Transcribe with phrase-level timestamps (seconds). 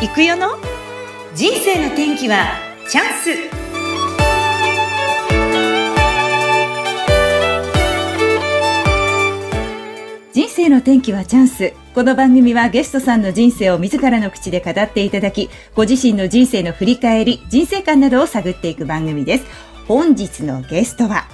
[0.00, 0.50] 行くよの？
[1.34, 2.52] 人生の天気は
[2.88, 3.30] チャンス。
[10.32, 11.72] 人生の天気はチャンス。
[11.96, 19.46] この番組はゲストさんの人生を自らの口で語っていただきご自身の人生の振り返り人生観などを探っていく番組です。
[19.88, 21.26] 本日のゲストは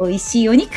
[0.00, 0.70] 美味しいお肉。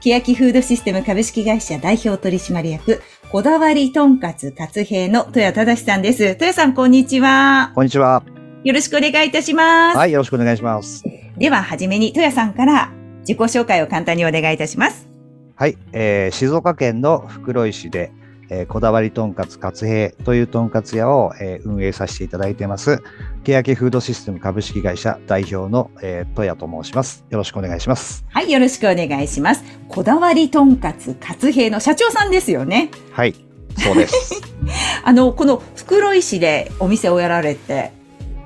[0.00, 6.24] 欅フードシステム株式会社代表取締役こだわりとんかつ活平の豊忠さんです。
[6.24, 7.70] 豊さん、こんにちは。
[7.76, 8.24] こんにちは。
[8.64, 9.96] よろしくお願いいたします。
[9.96, 11.04] はい、よろしくお願いします。
[11.38, 12.90] では、はじめに豊さんから
[13.20, 15.08] 自己紹介を簡単にお願いいたします。
[15.54, 18.10] はい、えー、静岡県の袋井市で、
[18.50, 23.00] えー、こだわりとんかつ活平というとんかつ屋を、えー、運営させていただいています。
[23.44, 27.24] 欅フードシステム株式会社代表の、えー、戸谷と申します。
[27.30, 28.24] よろしくお願いします。
[28.28, 29.62] はい、よろしくお願いします。
[29.88, 32.90] こだわりとんかつ活平の社長さんですよね。
[33.12, 33.34] はい、
[33.78, 34.40] そうです。
[35.04, 37.92] あの、この袋井市でお店をやられて、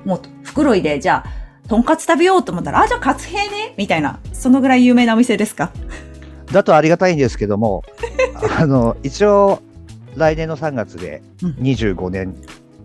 [0.05, 3.73] もう袋井でじゃあ、とんかつ食べようと思ったら、あ、じゃあ活平ね？
[3.75, 5.71] みたいな、そのぐらい有名なお店ですか？
[6.51, 7.83] だとありがたいんですけども、
[8.59, 9.61] あの、一応、
[10.15, 12.35] 来年の3月で25年、うん、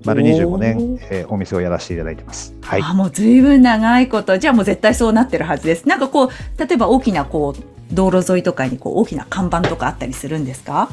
[0.05, 2.55] 丸25年、えー、お店をやらせていただいてます。
[2.63, 2.83] はい。
[2.83, 4.39] あ、もう随分長いこと。
[4.39, 5.89] じゃあもう絶対そうなってるはずです。
[5.89, 6.29] なんかこう、
[6.59, 10.89] 例えば大きなこう、道路沿いとかにこう大きな看板とかあったりするんですか？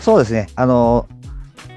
[0.00, 0.48] そうですね。
[0.56, 1.06] あの、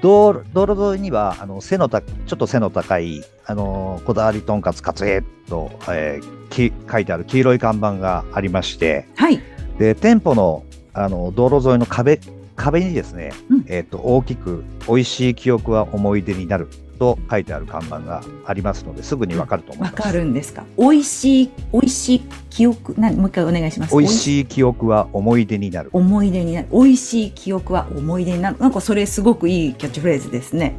[0.02, 9.40] 道道路沿いにはあの背のたちょっと背の高いあのこだわりとんかつカツエと、えー、き書いてある黄色い看板がありまして、はい、
[9.78, 12.20] で店舗のあの道路沿いの壁
[12.58, 19.94] 壁にですね、うん、えーと、大きく「美味しい記憶は思い出になる」と書いてある看板がありますのですぐにわかると思います。
[19.94, 20.64] わかるんですか？
[20.76, 23.96] 美味しい美味しい記憶なもう一回お願いします。
[23.96, 25.90] 美味しい記憶は思い出になる。
[25.92, 26.68] 思い出になる。
[26.72, 28.56] 美味しい記憶は思い出になる。
[28.58, 30.74] なんかそれすごくいいキャッチフレーズですね。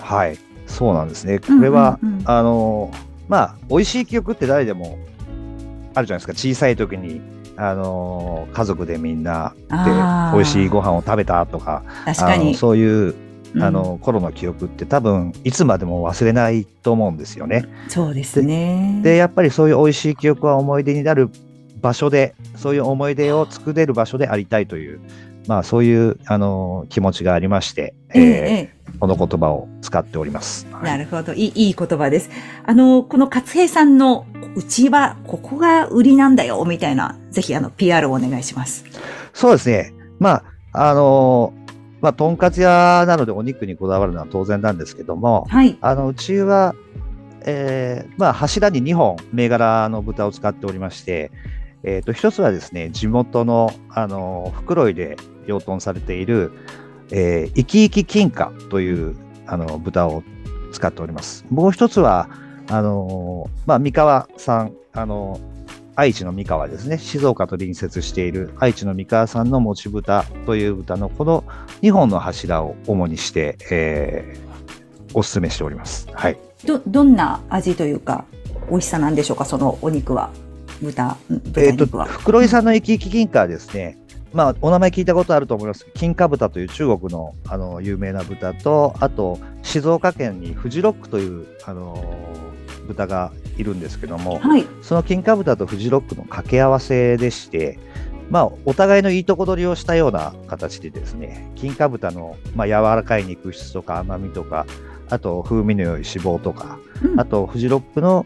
[0.00, 1.38] はい、そうなんですね。
[1.38, 2.90] これは、うんうんうん、あの
[3.28, 4.96] まあ美味しい記憶って誰でも
[5.94, 6.32] あるじゃないですか。
[6.32, 7.20] 小さい時に
[7.62, 12.54] あの家族でみんなで美味しいご飯を食べたとか確かに。
[12.54, 13.14] そういう
[13.60, 17.66] あの、うん、頃の記憶って多分いつまでも忘れないと思うんですよね。
[17.88, 19.00] そうですね。
[19.02, 21.28] でやっぱりそういう美味しい記憶は思い出になる
[21.82, 25.00] 場所でそういう思い出を作れる場所でありたいという、
[25.46, 30.66] まあ、そういうあの気持ちがありまして、えー、えー、この言葉を使っております。
[30.82, 32.30] なるほどいいいい言葉です。
[32.64, 38.84] あのこの勝平さんのうちはここが売りなんだよみたいなぜひあの PR をお願いします。
[39.32, 39.94] そうですね。
[40.18, 40.42] ま
[40.72, 41.52] ああの
[42.00, 46.74] まあ、とんかつ屋なのでお肉にこだわるのは当然なんですけども、はい、あのうちは、
[47.44, 51.30] えーまあ、柱に2本銘柄の豚を使っておりまして、
[51.82, 56.52] えー、と一つはですね地元のあの袋井で養豚されている、
[57.10, 59.16] えー、生き生き金貨という
[59.46, 60.22] あの豚を
[60.72, 61.44] 使っております。
[61.50, 62.28] もう一つは
[62.68, 65.40] あのまあ、三河さんあの
[65.96, 71.44] 愛知の三河ですね、静岡と隣接している愛知の三河産のもち豚という豚のこの
[71.82, 76.08] 2本の柱を主にして、えー、お勧めしております。
[76.12, 76.38] はい。
[76.64, 78.24] ど、どんな味というか、
[78.70, 80.30] 美味しさなんでしょうか、そのお肉は。
[80.80, 83.98] 豚、豚えっ、と、袋井さんの生き生き金貨はですね、
[84.32, 85.86] まあ、お名前聞いたことあると思います。
[85.94, 91.96] 金華豚という中国のあの有名な豚と、あと静岡県にフジロックというあの
[92.86, 97.78] 豚がいるんですけども、はい、その金華豚とフジロックの掛け合わせでして、
[98.30, 104.66] まあ、お互いのいいとこ取りをしたような形でですね、金華豚の、まあ、柔らかい肉質とか甘みとか、
[105.08, 108.24] あと風味の良い脂肪とか、うん、あとフジロックの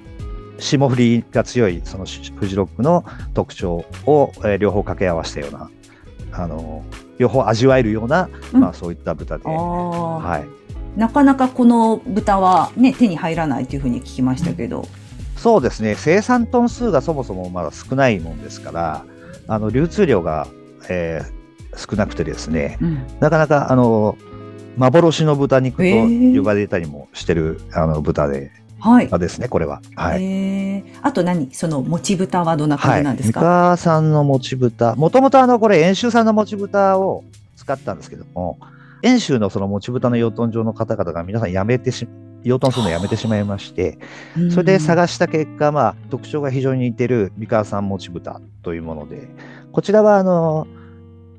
[0.58, 5.70] 霜降りが強いそのフジロックの特徴を、えー、両方掛け合わせたような、
[6.36, 6.84] あの
[7.18, 10.44] 両方味わえるような、うん、まあ、そういった豚で、は
[10.96, 14.80] い、なかなかこの豚は、ね、手に入らないというふうに聞きましたけど。
[14.80, 14.86] うん。
[15.36, 19.04] そうですね、生産トン数がそもそもまだ少ないもんですから、
[19.46, 20.48] あの流通量が、
[20.88, 24.16] えー、少なくてですね、うん、なかなかあの
[24.76, 28.50] 幻の豚肉と呼ばれたりもしてる、えー、あの豚で。
[28.90, 29.80] はい、ですね、これは。
[29.96, 30.22] はい。
[30.22, 31.48] えー、あと何？
[31.52, 34.94] そのもち豚はどんな感じなんですか、はい、三さんのもち豚。
[34.96, 37.24] もともとあの、これ、遠州産のもち豚を
[37.56, 38.58] 使ったんですけども、
[39.02, 42.06] 遠州のそのもち豚の養豚場の方々が皆さんやめてし
[42.42, 43.98] 養豚するのをやめてしまいまして、
[44.50, 49.28] それで探した結果、まあ、特徴が非常に似てる三河産もち豚というもので、
[49.72, 50.66] こちらは、あの、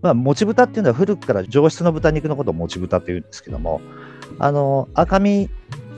[0.01, 3.81] まあ、もち豚っていうのは古くから上質の豚肉のことをもち豚というんですけども、
[4.39, 5.49] あの、赤身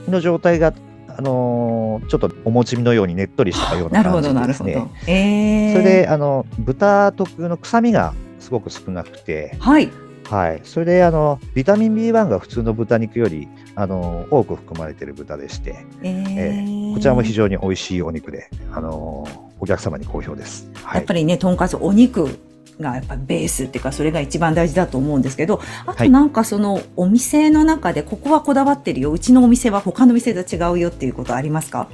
[0.08, 0.74] の状態が、
[1.18, 4.86] あのちょっとおもちみのようにねっとりしたような感じですね。
[5.08, 9.90] えー、それで、あの、豚特有の臭みがすごく少なくて、はい。
[10.30, 10.60] はい。
[10.62, 19.26] それで、あの、ビタミン B1 が普通の豚肉より、あの、多く含まれている豚でして、ええーこちらも非常に美味しいお肉で、あの、
[19.60, 20.70] お客様に好評です。
[20.82, 21.14] はいやっぱ。
[21.14, 22.38] りね、とんかつお肉
[22.80, 26.06] がやっぱベースっていうか、それが一番大事だと思うんですけど、あはい。
[26.06, 31.88] となんかそのお店の中で、ここはこだわってるよ、うちのお店は他の店と違うよっていうことありますか？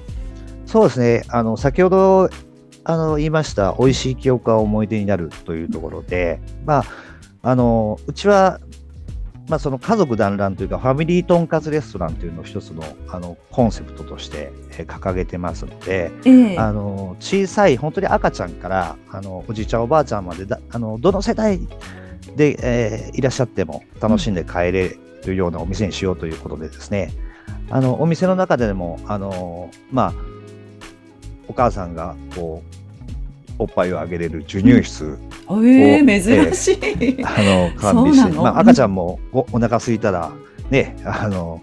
[0.67, 1.23] そうですね。
[1.29, 2.29] あの、先ほど、
[2.85, 6.85] あの、言いました、美味しい記憶は思い出になるというところで、まあ、
[7.43, 8.61] あの、うちは、
[9.49, 16.59] まあ、その家族団らんというか、ファミリーとんかつレストランというのを一つの、あの、コンセプトとして、えー掲げてますので、ええ。
[16.59, 21.61] あの、小さい、本当に赤ちゃんから、あの、おじいちゃん、おばあちゃんまでだ、あの、どの世代
[22.37, 24.97] で、えーいらっしゃっても楽しんで帰れ
[25.27, 27.13] るようなお店にしようということでですね、
[27.71, 30.15] あの、お店の中でも、あの、まあ、
[31.49, 32.84] お母さんが、こう、
[33.59, 35.19] おっぱいをあげれる授乳室、
[35.65, 37.25] ええお珍しい。
[37.25, 40.33] あの、 完備して、まあ、赤ちゃんもおお腹空いたら、
[40.71, 41.61] ね、あの、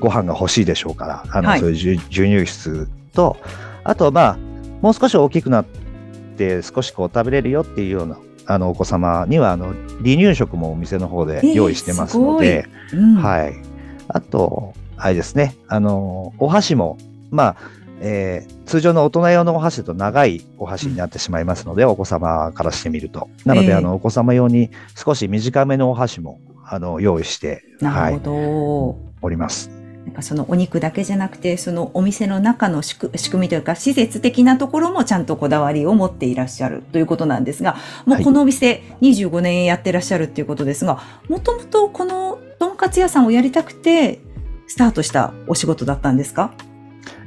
[0.00, 1.60] ご飯が欲しいでしょうから、あの、はい。
[1.60, 3.36] そういう授授乳室と、
[3.84, 4.38] あと、まあ、
[4.80, 5.64] もう少し大きくなっ
[6.36, 13.14] て、少しこう食べれるよっていうような、あの、お子様には、あの、離乳食もお店の方で用意してますので、うん。
[13.16, 13.54] はい。
[14.08, 16.98] あと、あれですね、あの、お箸も、
[17.30, 17.56] まあ、
[18.00, 23.28] えー通常の大人用のお箸だと長いお箸になってしまいますので、お子様からしてみると。
[23.44, 28.36] なので、ええあの、お子様用に少し短めのお箸も、あの、用意して、はいなるほ、ど。
[29.22, 29.70] おります。
[30.06, 37.76] なんかそのお肉だけじゃなくて、そのお店の中の仕組みというか、施設的なところもちゃんとこだわりを持っていらっしゃるということなんですが、
[38.06, 44.20] もうこのお店25年やってらっしゃるっていうことですが、もともとこのとんかつ屋さんをやりたくて、
[44.68, 46.54] スタートしたお仕事だったんですか？
[46.54, 46.69] い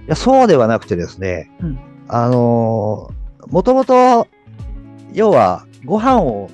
[0.07, 1.79] や、そうではなくてですね、うん。
[2.07, 4.27] あのーもともと、
[5.13, 6.49] 要は、ご飯を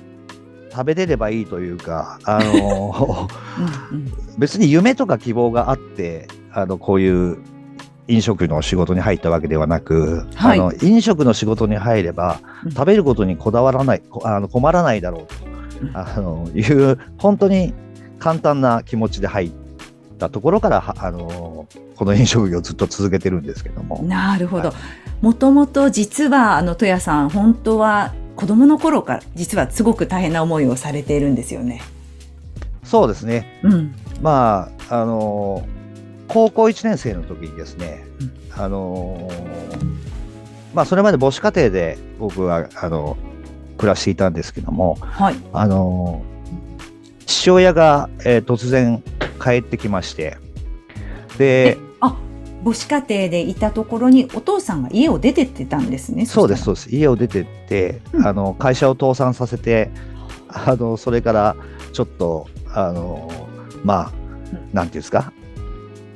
[0.70, 3.28] 食べれればいいというか、あの
[4.38, 7.38] 別に夢とか希望があって、あの、こういう
[8.08, 10.58] 飲食の仕事に入ったわけではなく、はい。
[10.58, 15.26] あの、飲食の仕事に入ればうん、食べることにこだわらない、こあの困らないだろ
[15.80, 15.92] ううん。
[15.92, 16.60] と、あの、い
[16.92, 17.72] う、本当に
[18.18, 19.50] 簡単な気持ちで入っ
[20.20, 24.02] たところから、はあの、この飲食業をずっと続けてるんですけども。
[24.04, 24.74] なるほどは。
[25.20, 31.82] もともと実は、あの、戸谷さん、本当は子供の頃から、実はすごく大変な思いをされているんですよね。
[32.84, 33.60] そうですね。
[33.62, 33.94] うん。
[34.22, 35.66] まあ、あの、
[36.28, 39.30] 高校1年生の時にですね、うんあの、
[40.74, 43.16] まあ、それまで母子家庭で僕は、あの、
[43.78, 45.36] 暮らしていたんですけども、はい。
[45.52, 46.22] あの、
[47.26, 49.02] 父親が、えー突然
[49.42, 50.36] 帰ってきまして、
[51.38, 52.16] で、あ、
[52.64, 56.26] 母子家庭でいたところにお父さんが家を出てってたんですね。
[56.26, 56.96] そうです、そそうです。
[56.96, 58.26] 家を出てって、うん。
[58.26, 59.90] あの、会社を倒産させて、
[60.48, 61.56] あの、それから、
[61.92, 63.30] ちょっと、あの、
[63.82, 64.12] まあ、
[64.72, 65.32] なんていうんですか、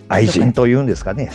[0.09, 1.31] 愛人というんですかね、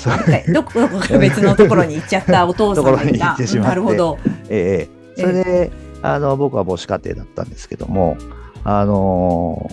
[0.54, 3.36] どこか別のところに行っちゃったお父さんがいた。
[3.60, 4.18] なるほど。
[4.50, 4.88] え
[5.18, 5.22] え。
[5.22, 5.72] それで、
[6.02, 8.18] あの、僕は母子家庭だったんですけども、
[8.64, 9.70] あの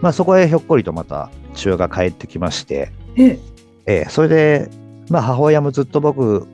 [0.00, 3.38] まあ、そこへひょっこりとまた父親が帰ってきまして、ええ、
[3.86, 4.70] ええそれで、
[5.10, 6.46] まあ、母親もずっと僕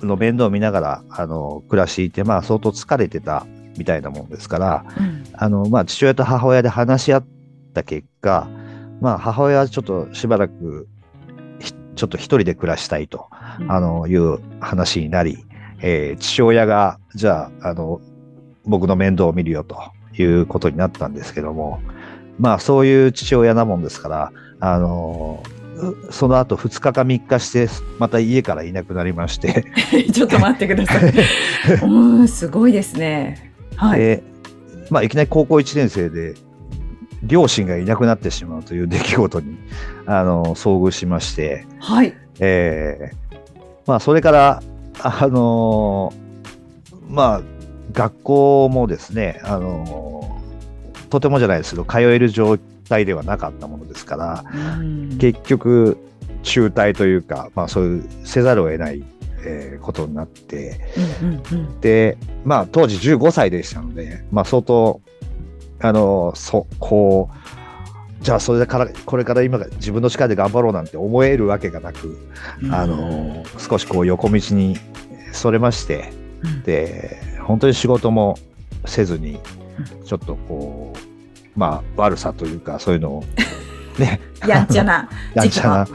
[0.00, 5.24] の面倒を見ながら、あの、暮らしていて、まあ、相当疲れてたみたいなもんですから、うん。
[5.32, 7.24] あの、まあ、父親と母親で話し合っ
[7.72, 8.48] た結果、
[9.00, 10.88] まあ、母親はちょっとしばらく、
[11.58, 13.28] ひちょっと一人で暮らしたいと、
[13.68, 15.44] あの、いう話になり、
[15.80, 18.00] えー父親が、じゃあ、あの、
[18.64, 19.76] 僕の面倒を見るよと
[20.16, 21.80] いうことになったんですけども、
[22.38, 25.42] まあ、そういう父親なもんですから、あの、
[25.76, 29.64] うその後2日か3日して、また家からいなくなりまして、
[30.12, 31.12] ちょっと待ってください。
[31.84, 33.52] うん、すごいですね。
[33.76, 34.00] はい。
[34.00, 34.22] で、
[34.90, 36.34] まあ、いきなり高校1年生で、
[37.22, 39.56] 両親がいなくなってしまうという出来事に、
[40.06, 42.14] あの、遭遇しまして、はい。
[42.40, 43.24] えー
[43.86, 44.62] まあ、それから、
[45.02, 46.24] あのー
[47.08, 47.40] まあ、
[47.92, 50.13] 学校もですね、あのー
[51.14, 54.44] とてもじゃないですけど、通える状態ではなかったものですから、
[54.78, 55.18] うん。
[55.18, 55.96] 結局、
[56.42, 59.04] 中退というか、まあ、そういうせざるを得ない、
[59.46, 60.80] えーことになって、
[61.22, 61.80] うんうんうん。
[61.80, 65.00] で、まあ、当時15歳でしたので、まあ、相当、
[65.80, 72.18] あのーそ、こう、じゃあ、それから、これから今、自分の力で頑張ろうなんて思えるわけがなく、
[72.72, 74.78] あの少しこう横道に
[75.32, 76.10] それまして、
[76.42, 76.62] うん。
[76.62, 78.38] で本当に仕事も
[78.86, 79.38] せずに
[80.06, 80.98] ちょっとこう
[81.56, 83.24] まあ悪さというかそういうのを
[83.98, 85.86] ねやんちゃな やんちゃな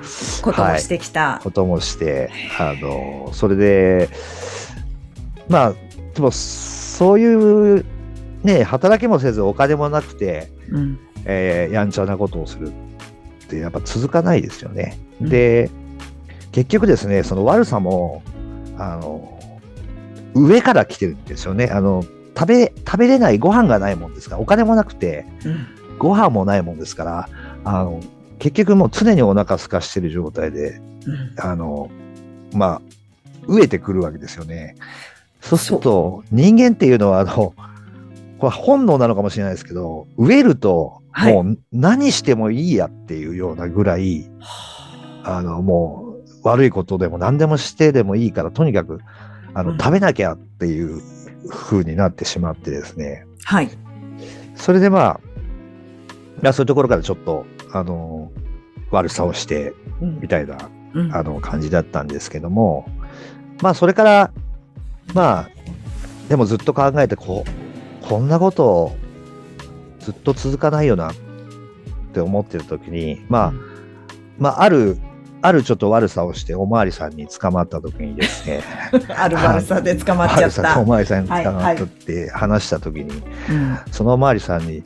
[0.42, 1.40] こともしてきた。
[1.44, 4.10] こともしてあのそれで
[5.48, 5.74] まあ
[6.14, 7.86] でもそういう
[8.44, 12.72] ね、働きもせずお金もなくて、うんえーやんちゃなことをするっ
[13.50, 14.98] てやっぱ続かないですよね。
[15.22, 15.70] うんで、
[16.52, 18.24] 結局ですね、その悪さも、
[18.78, 19.38] あの、
[20.34, 21.70] 上から来てるんですよね。
[21.72, 22.04] あの、
[22.38, 25.68] 食べ、食べれないご飯がないもんですから、お金もなくて、うん。
[25.98, 27.30] ご飯もないもんですから、
[27.66, 28.00] あの、
[28.40, 31.34] 結局もう常にお腹空かしてる状態で、うん。
[31.38, 31.90] あの、
[32.54, 32.82] まあ、
[33.48, 34.76] 飢えてくるわけですよね。
[35.42, 37.54] そうすると、人間っていうのは、あの、
[38.40, 41.34] これ本能なのかもしれないですけど、飢えると、はい。
[41.34, 44.30] もう何してもいいやっていうようなぐらい、
[45.24, 49.00] あの、もう悪いことでも何でもしてでもいいから、とにかく、
[49.54, 49.78] あの、うん。
[49.78, 51.02] 食べなきゃっていう
[51.50, 53.26] 風になってしまってですね。
[53.44, 53.70] はい。
[54.56, 55.20] それでまあ、
[56.42, 58.32] まあそういうところからちょっと、あの、
[58.92, 60.58] 悪さをして、うんみたいな
[60.94, 62.88] うんあの感じだったんですけども、
[63.62, 64.32] まあそれから、
[65.14, 65.50] まあ、
[66.30, 68.96] でもずっと考えて、こう、こんなことを
[70.00, 71.14] ずっと続かないよなっ
[72.14, 73.54] て思ってる時に、まあ、
[74.38, 74.98] まあ、ある、
[75.42, 78.62] あるちょっと悪さをして、おまわりさんに捕まった時にですね、
[79.16, 80.80] ある悪さで捕まっちゃった。
[80.80, 80.86] お。
[80.86, 83.80] まわりさんに捕まはいったって話した時に、うん。
[83.92, 84.84] そのおまわりさんに、うん。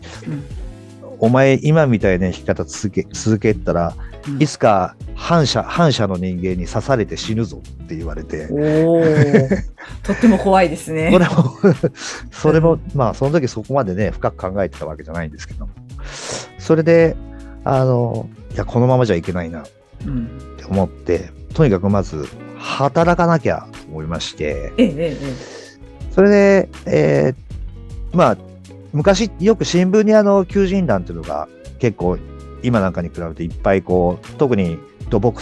[1.19, 3.95] お前今みたいな生き方続け続けたら、
[4.27, 4.41] うん。
[4.41, 8.47] いつか反社反社の人間に刺されて死ぬぞって言われて、
[10.03, 11.09] とっても怖いですね。
[11.11, 11.55] これも
[12.31, 15.67] それも、まあその時そこまでね深く考えてたわけじゃないんですけど。
[16.59, 17.15] それで
[17.63, 19.63] あのいやこのままじゃいけないな
[20.05, 25.53] っうんて思ってとにかくまず働かなきゃと思いましてえええええ
[26.11, 27.43] それで、えー
[28.13, 28.37] まあ
[28.93, 31.47] 昔よく新聞にあの求人欄っていうのが
[31.79, 32.17] 結構
[32.61, 34.77] 今なんかに比べていっぱいこう特に
[35.09, 35.41] 土木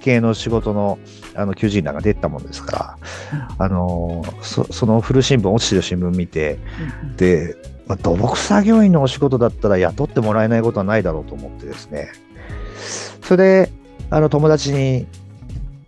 [0.00, 0.98] 系の仕事の
[1.34, 2.98] あの求人欄が出たもんですか
[3.30, 6.58] ら、あのそその古新聞落ちてる新聞見て
[7.14, 7.56] えで、
[7.86, 12.12] まあ、土木作業員のお仕事だったら雇ってもらえないことはないだろうと思ってですね。
[13.22, 13.72] それで
[14.12, 15.06] あの友達に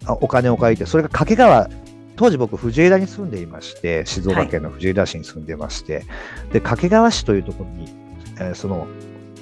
[0.07, 1.69] あお金を借りてそれが掛川
[2.17, 6.07] 当時僕藤枝に住んでいまして静岡県の藤枝市に住んでまして、
[6.53, 7.89] で掛川市というところに、
[8.39, 8.87] えーその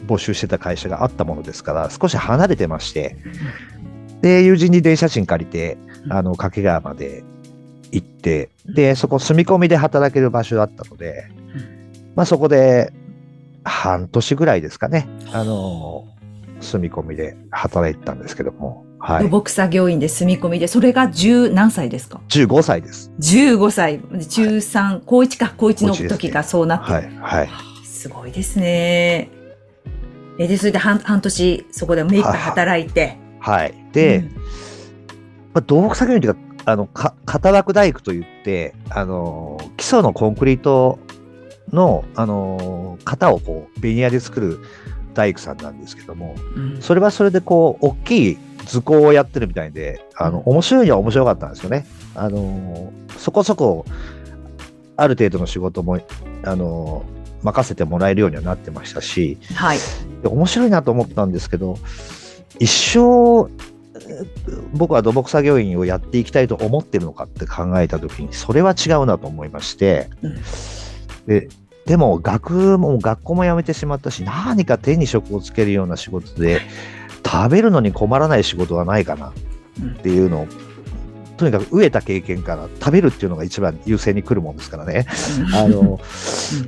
[0.07, 3.17] 募集してた会社があったものですから少し離れてまして
[4.21, 6.13] で友人に電車賃借りてうん。
[6.13, 7.23] あの掛川まで
[7.93, 11.29] 行ってでそこ住み込みで働ける場所だったので、
[12.17, 12.93] まあ、そこで
[13.63, 15.07] 半年ぐらいですかね。
[15.33, 16.09] あの
[16.63, 23.13] 住み込みで働いてたんですけども、はい、土木作業員で住み込みで、それが十何歳ですか？15歳です。
[23.21, 24.01] ?15 歳。
[24.29, 26.93] 中3、高1か、高1の時がそうなって。
[26.93, 27.13] はい、はい、
[27.47, 29.29] はあすごいですね。
[30.39, 33.17] え、で、それで半半年、そこでめいっぱい働いて。
[33.39, 33.75] はい。
[33.93, 34.35] で、うん
[35.55, 40.99] まあ、土木作業員というか、あの、か、型枠大工といって、あの、基礎のコンクリート
[41.73, 44.59] の、あの、型をこう、ベニヤで作る
[45.15, 51.87] 大工さんなんですけども、うんそれはそれでこう、大きい図工をやってるみたいで、あの、面白いには面白かったんですよね。
[52.15, 53.85] あの、そこそこ、
[54.97, 56.01] ある程度の仕事も、
[56.45, 57.05] あの、
[57.43, 59.79] 任せてもらえるようにはなってましたし、はい。
[60.23, 61.77] で面白いなと思ったんですけど、
[62.59, 70.37] 一生、えー僕は土木作業員をやっていきたいと思ってるのかって考えたときに、それは違うなと思いまして、うん
[71.27, 71.49] で
[71.87, 76.61] でも学も学校も辞めてしまったし、何か手に職をつけるような仕事で、
[77.25, 79.29] 食べるのに困らない仕事はないかな。
[79.29, 80.47] っていうのを、
[81.37, 85.07] とにかく飢えた経験から食べるっていうのが一番優先に来るもんですからね。
[85.55, 85.99] あの、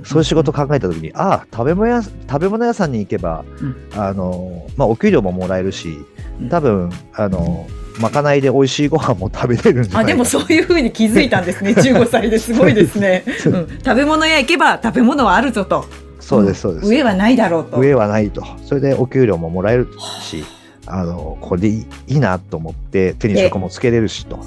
[0.04, 3.76] そういう仕事を考えたときに、ああ、食べ物屋、食べ物屋さんに行けば、うん。
[3.94, 5.99] あの、まあ、お給料ももらえるし
[6.40, 7.66] うん、多分、あの、
[8.01, 11.73] まかないで美味しいご飯も食べれるんじゃあ、でもそういうふうに気づいたんですね。
[11.79, 13.25] 15歳ですごいですね。
[13.47, 15.85] うん食べ物屋行けば食べ物はあるぞと。
[16.21, 16.87] そうです、そうです。
[16.87, 17.79] 上はないだろうと。
[17.79, 18.43] 上はないと。
[18.65, 19.89] それでお給料ももらえる
[20.23, 20.45] し、
[20.87, 24.39] あの、これでいいいいなと思って、手に職もつけれるしとう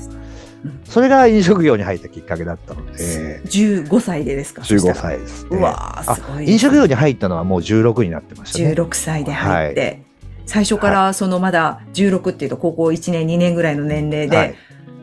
[0.67, 0.79] ん。
[0.85, 4.93] それが飲食業に入ったきっかけだったので、15歳でですか？15。
[4.95, 5.49] 歳です、ね。
[5.51, 6.49] うわーすごい。
[6.49, 8.73] 飲食業に入ったのはもう16になってましたね。
[8.73, 10.01] 16歳で入って、
[10.47, 14.55] 最初からそのまだ16っていうと高校1年2年ぐらいの年齢で、はい。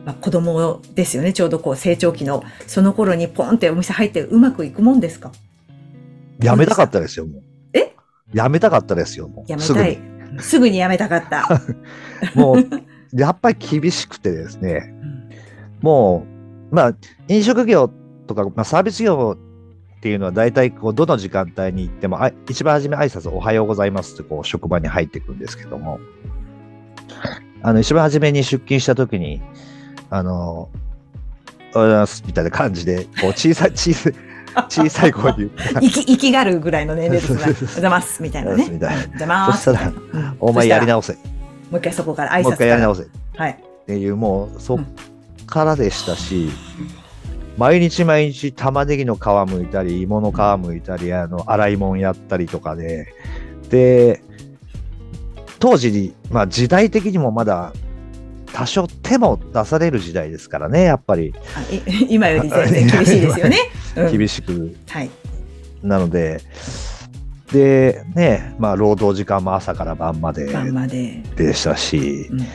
[0.05, 5.31] まあ、子供ですよねちょうどこう成長期のその頃にポンってお店入ってうまくいくもんですか？
[6.41, 7.43] やめたかったですよ、もう。
[7.73, 7.95] え？
[8.33, 9.51] やめたかったですよ、もう。
[9.51, 9.99] やめたい。
[10.39, 11.47] すぐにやめたかった、
[12.35, 12.67] もう、
[13.17, 15.15] やっぱり厳しくてですね、うん
[15.81, 16.25] も
[16.71, 16.95] う、まあ、
[17.27, 17.89] 飲食業
[18.27, 19.37] とか、まあ、サービス業
[20.05, 25.99] っていうのは大体こうどの時間帯に行ってもあ一番初め挨拶おはようございますってこう職場に入っていくんですけども
[27.63, 29.41] あの一番初めに出勤した時に
[30.11, 34.13] あのおはようございますみたいな感じでこう小さい 小さい
[34.69, 35.81] 小さい声で言った。
[35.81, 38.55] 生き、生きがるぐらいの年齢ですが、おはよそうございます、みたいなね。
[38.55, 39.63] おはようございます。
[39.63, 39.93] そしたら
[40.39, 41.13] お前やりそ直せ。
[41.13, 41.19] も
[41.73, 43.07] う一回そこから挨拶もう一回やり直せ。
[43.35, 43.63] はい。
[43.85, 44.85] ていう、もうそっ
[45.45, 46.51] からでしたし、
[47.57, 49.19] 毎日毎日玉ねぎの皮
[49.49, 53.13] むいたり、芋の皮むいたり、あの、洗い物やったりとかで、
[53.69, 54.21] で、
[55.59, 57.73] 当時、まあ時代的にもまだ
[58.53, 61.33] 多少手も出される時代ですからね、やっぱり
[62.09, 63.57] 今より全然厳しいですよね。
[63.95, 64.75] うん厳しく。
[64.89, 65.09] はい。
[65.81, 66.41] なので、
[67.53, 71.23] で、ね、まあ労働時間も朝から晩まで晩まで。
[71.37, 72.45] でしたし、うん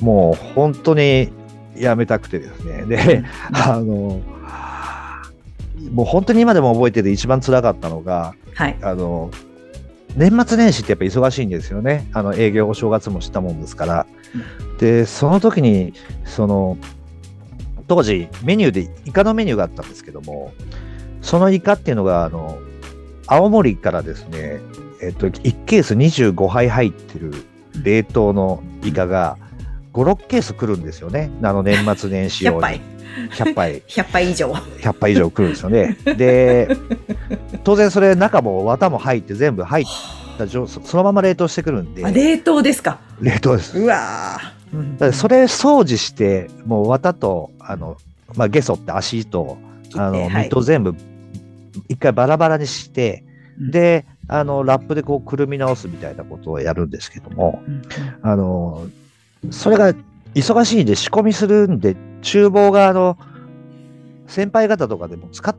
[0.00, 1.30] もう本当に
[1.76, 2.84] やめたくてですね。
[2.84, 4.20] で、あの、
[5.92, 8.78] もう本当に今でも覚えてて一番辛かったのが、はい。
[8.82, 9.30] あの、
[10.16, 12.08] 年末年始ってやっぱ忙しいんですよね。
[12.12, 14.06] あの営業お正月もしたもんですから。
[14.78, 16.76] で、その時に、その、
[17.86, 20.52] 当時メニューでイカのメニューがあったんですけども、
[21.22, 22.58] そのイカっていうのが、あの、
[23.26, 24.60] 青森からですね、
[25.02, 27.32] えっと、1ケース25杯入ってる
[27.82, 29.38] 冷凍のイカが、
[29.92, 31.30] 5、6ケース来るんですよね。
[31.42, 32.60] あの年末年始用100に。
[32.60, 32.80] 杯。
[33.30, 33.82] 100杯。
[33.88, 34.52] 100杯以上。
[34.52, 35.96] 100杯以上来るんですよね。
[36.16, 36.68] で、
[37.64, 39.84] 当然それ中も綿も入って全部入っ
[40.38, 42.98] た状そそのまま冷凍してくるんであ、冷凍ですか。
[43.20, 43.78] 冷凍です。
[43.78, 44.38] うわ
[45.12, 47.96] それ掃除してもう綿とあの、
[48.36, 49.58] まあ、ゲソって足と
[49.94, 50.94] あの、はい身と全部
[51.88, 53.30] 一回バラバラにして、うん
[53.70, 57.82] であのラップでこうくるみ直すみたいなことをやるんですけどもうん
[58.22, 58.86] あの
[59.50, 59.94] それが
[60.34, 63.16] 忙しいんで仕込みするんで厨房側の
[64.26, 65.56] 先輩方とかでも使っ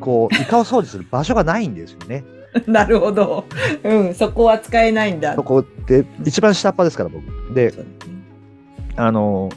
[0.00, 2.24] こうイカを掃除する場所がないんですよね。
[2.66, 3.44] う んなるほど。
[3.82, 5.42] うん、そこは使えないんだそ。
[5.42, 7.24] こで一番下っ端ですから僕。
[7.54, 7.72] で
[8.96, 9.50] あの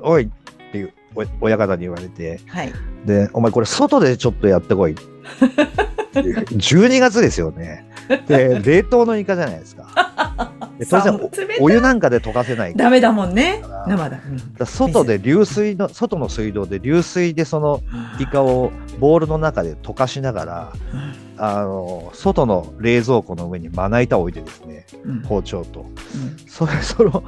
[0.00, 0.28] おいっ
[0.72, 2.72] ていうお親方に言われてはい。
[3.04, 4.94] でお前これ外でちょっとやってこい。
[6.14, 7.86] 12月ですよね。
[8.26, 10.52] で冷凍のイカじゃないですか。
[11.60, 13.86] おお湯なんかで溶かせないからダメだもんねら。
[13.86, 14.20] 生だ。
[14.58, 17.82] うん外で流水の外の水道で流水でその
[18.18, 20.72] イカをボウルの中で溶かしながら
[21.36, 25.90] あの外の冷蔵庫の上にまな板を置いてですねうん包丁とうん
[26.48, 27.22] それその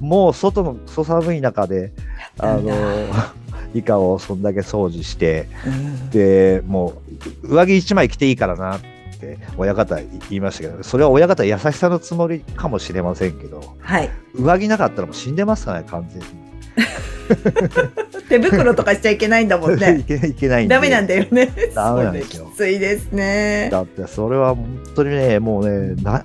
[0.00, 1.92] もう外のそ寒い中で
[2.38, 3.34] あのなんだ
[3.74, 7.02] イカをそんだけ掃除してうんでも
[7.42, 8.80] う上着1枚着ていいからなっ
[9.18, 14.10] て親方言いましたけどそれは親方優しさのつもりかもしれませんけどはい。
[14.34, 16.44] 上着なかったらもう死んでますからね完全に。
[18.28, 20.02] 手袋とかしちゃいけないんだもんいね。
[20.06, 21.52] けいけないんでダメなんだよね。
[21.74, 23.68] ダメなんですよ きついですね。
[23.70, 26.24] だってそれは本当にねもうねな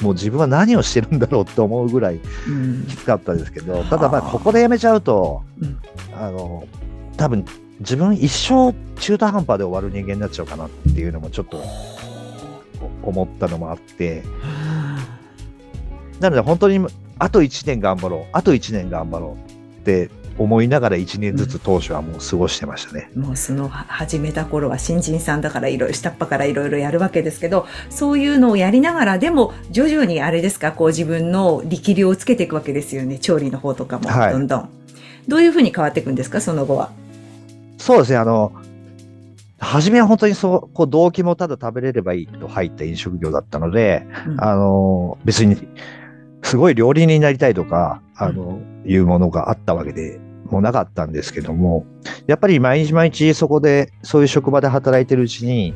[0.00, 2.86] もう自分は何をしてるんだろうって思うぐらいうん。
[2.86, 5.78] きつかったですけどただまあはあここでやめちゃうとうん。
[6.14, 6.66] あの
[7.16, 7.44] 多分
[7.80, 11.62] 自分一生中途半端で終わる人間になっちゃうかなっていうのもちょっと
[13.04, 14.22] お思ったのもあって
[16.20, 16.86] なので本当に
[17.18, 20.10] あと1年頑張ろうあと1年頑張ろうって
[20.40, 23.10] 思いながら1年ずつ当初はもう過ごしてましたね。
[23.14, 33.18] もうそのは始めた頃は新人さんだからいろいろ下っ端からいろいろやるわけですけどそういうのをやりながらでも徐々にあれですかこう自分の力量をつけていくわけですよね。
[33.18, 34.32] 調理の方とかもはい。
[34.32, 34.68] どんどん、
[35.28, 36.90] どういうふうに変わっていくんですかその後は？
[37.76, 38.52] そうですね、あの、
[39.58, 44.40] 初めは本当にそう、こう動機もただ食べれればいいと入った飲食業だったので、うん。
[44.42, 45.56] あの、別に、
[46.42, 50.18] すごい料理人になりたいとか、あの、いうものがあったわけで
[50.52, 51.86] もなかったんですけども、
[52.26, 55.74] やっぱり毎日毎日そこで、そういう職場で働いてるうちに、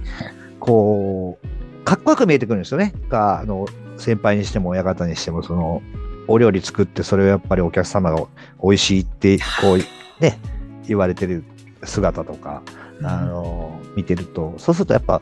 [0.61, 2.93] こう、かっこよく見えてくるんですよね。
[3.09, 5.83] が、あの、先輩にしても親方にしても、その、
[6.27, 8.27] お料理作って、それをやっぱりお客様が
[8.63, 10.39] 美味しいって、こう、ね、
[10.87, 11.45] 言われてる
[11.85, 12.63] 姿とか、
[13.03, 15.21] あの、見てると、そうするとやっぱ、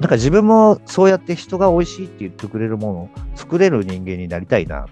[0.00, 4.86] なんか自分もそうやって人が美味しいって言ってくれるものを作れる人間になりたいなっ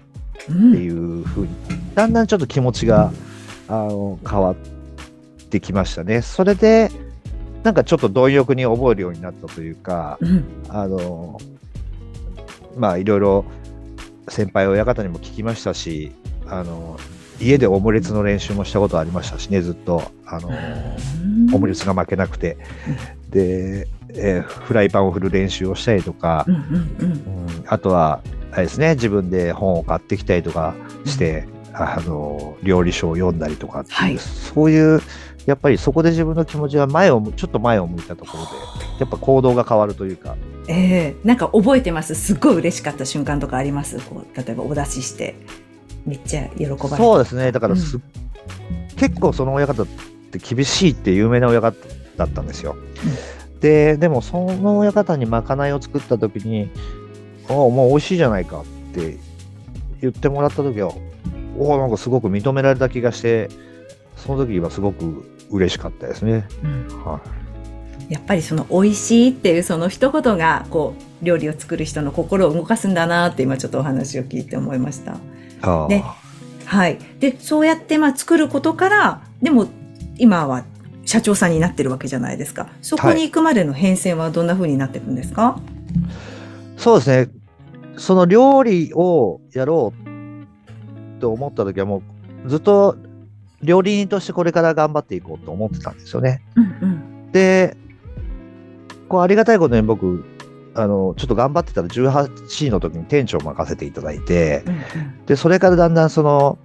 [0.49, 1.49] うんていうふうに、
[1.95, 3.11] だんだんちょっと気持ちが、
[3.67, 4.55] あの、変わっ
[5.49, 6.21] てきましたね。
[6.21, 6.89] それで、
[7.63, 11.39] なんかちょっと貪欲に覚えるようになったというか、うんあの、
[12.77, 13.45] まあいろいろ
[14.27, 16.11] 先輩親方にも聞きましたし、
[16.47, 16.97] あの、
[17.39, 20.03] 家でオムレツの練習もしたことありましたしね、ずっと。
[20.25, 20.49] あの、
[21.53, 22.57] オムレツが負けなくて、
[23.29, 30.75] で、えーフライパンを振る練習をしたりとかう、んあとは、あれですね、自分で本を買ってきたりとか
[31.05, 34.17] して、あの、料理書を読んだりとかっていう、はい。
[34.17, 35.01] そういう、
[35.45, 38.49] やっぱりそこで自分の気持ちが前を向、ちょっと前を向いたところで、
[39.01, 40.35] やっぱ行動が変わるというか、
[40.67, 42.15] ええなんか覚えてます？
[42.15, 43.99] すっごい嬉しかった瞬間とかあります？
[43.99, 45.35] こう例えばお出しして
[46.07, 47.99] めっちゃ喜ばれたそうですね、だからす、
[48.95, 49.85] 結構その親方っ
[50.31, 51.75] て厳しいって有名な親方
[52.17, 52.75] だったんですよ。
[53.59, 56.71] で、でもその親方にまかないを作った時に、
[57.47, 59.17] ああ、もう美味しいじゃないかって
[60.01, 60.93] 言ってもらった時は、
[61.57, 63.49] おお、なんかすごく認められた気がして、
[64.17, 66.47] その時はすごく嬉しかったですね。
[66.63, 67.21] うんは
[68.09, 68.13] い。
[68.13, 75.17] やっぱりその美味しいっていうその一言がこう料理を作る人の心を動かすんだなって今ちょっとお話を聞いて思いました。
[75.87, 76.03] で
[76.65, 76.99] はい。
[77.19, 79.67] で、そうやってまあ作ることから、でも
[80.17, 80.63] 今は
[81.05, 82.69] 社長さんになってるわけじゃないですか。
[82.81, 85.59] そこに行くまでの変遷はどんな風になっていくんですか、
[86.77, 87.29] そうですね。
[87.97, 90.04] その料理をやろう
[91.19, 92.01] と思った時はも
[92.45, 92.97] うずっと
[93.61, 96.41] 料理人としてこれから頑張っていこうと思ってたんですよね。
[96.55, 97.31] うんうん。
[97.31, 97.75] で、
[99.09, 100.23] こうありがたいことに僕、
[100.75, 106.57] あの、ちょっと頑張ってたら18位の時に店長を任せていただいて、うんうんで、それからだんだんその、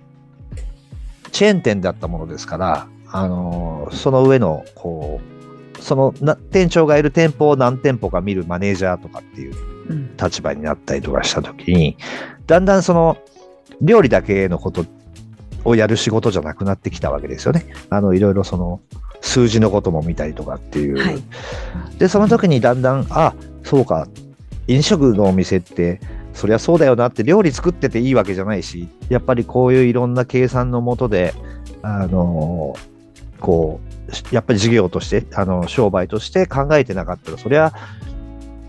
[1.33, 5.41] チェーン店だったものですから、あの、その上の、こう、
[5.83, 9.55] そのな店長がいる店舗を何店舗か見るマネージャーとかっていう
[9.89, 11.97] うん立場になったりとかしたときに、
[12.47, 13.17] だんだんその
[13.81, 14.85] 料理だけのこと
[15.65, 17.67] をやる仕事じゃなくなってきたわけですよね。
[17.91, 18.81] あのいろいろその
[19.21, 20.99] 数字のことも見たりとかっていう。
[20.99, 21.23] はい。
[21.99, 24.09] で、その時にだんだん、あ、そうか、
[24.67, 26.01] 飲食のお店って、
[26.33, 31.35] そりゃそうだよなって料理作ってていいわけじゃないし、やっぱりこういういろんな計算のもとで、
[31.83, 32.75] あの
[33.41, 33.81] こ
[34.31, 37.73] う、やっぱり事業として、あの商売として考えてなかったら、そりゃ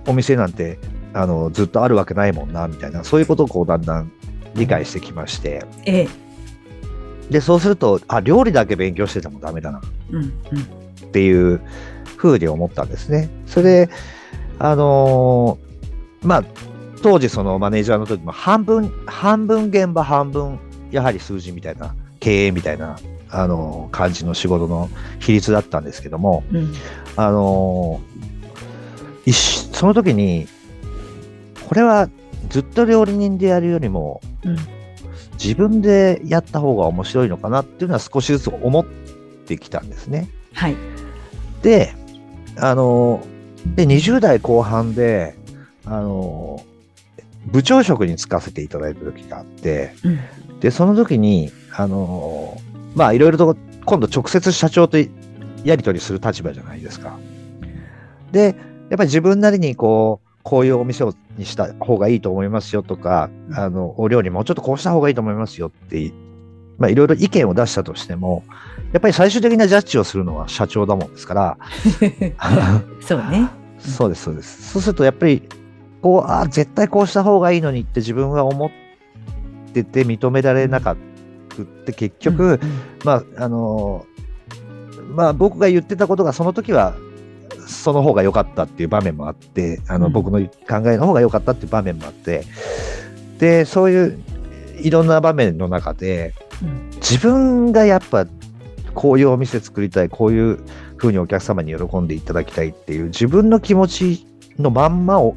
[0.07, 0.79] お店なんて
[1.13, 4.11] あのずっとあるわけないもんな、みたいな、そういうことをこうだんだん
[4.55, 6.07] 理解してきまして、ええ。
[7.29, 9.81] で、そうすると、あ、料理だけ勉強しててもダメだな。
[10.11, 10.29] うんうん。
[10.29, 10.33] っ
[11.11, 11.61] ていう
[12.17, 13.29] ふうに思ったんですね。
[13.45, 13.89] それで、
[14.59, 16.43] あのーまあ、
[17.01, 20.59] 当時そのマネージャーの時も半分、半分現場、半分、
[20.91, 22.97] やはり数字みたいな、経営みたいな、
[23.29, 26.73] あのー感じの仕事の比率だったんですけども、うん。
[27.15, 29.31] あのー
[29.73, 30.47] その時に、
[31.67, 32.09] これは
[32.51, 34.57] ずっと料理人でやるよりも、うん。
[35.41, 40.29] 自分でやった方が面白いのかなっていうのは少しずつ思ってきたんですね。
[40.53, 40.75] はい。
[41.63, 41.95] で、
[42.57, 43.25] あの、
[43.75, 45.35] で、20代後半で、
[45.85, 46.63] あの、
[47.45, 50.59] 部長職に就かせていただいた時があって、うん。
[50.59, 52.57] で、その時に、あの、
[52.95, 57.17] まあ、いろいろと、今度直接社長とやり取りする立場じゃないですか。
[58.31, 58.55] で、
[58.89, 66.12] やっぱり自分なりにこう、こういうお店をにした方がいいと思いますよとか、あの、お料理もうちょっとこうした方がいいと思いますよって、
[66.77, 68.43] まあ、いろいろ意見を出したとしても、
[68.93, 71.58] やっぱり最終的なジャッジをするのは社長だもんですから、
[73.01, 73.49] そうね。
[73.80, 74.71] そうです、そうです。
[74.71, 75.43] そうすると、やっぱり、
[76.01, 78.69] こう、ああ、絶対こうした方がいいのにって自分が思っ
[79.73, 82.60] てて認められなかったって、結局、うんうん
[83.04, 84.06] まあ、あの
[85.15, 86.95] まあ、僕が言ってたことが、その時は、
[87.71, 90.13] その方が良かったっていう場面もあって、あの、うん。
[90.13, 92.45] 僕の考えの方が良かったっていう場面もあって、
[93.39, 94.23] で、そういう
[94.79, 96.89] いろんな場面の中で、うん。
[96.97, 98.27] 自分がやっぱ
[98.93, 100.60] こういうお店作りたいこういう
[100.97, 104.27] ふうにお客様に喜んでいただきたいっていう自分の気持ち
[104.60, 105.36] のまんまを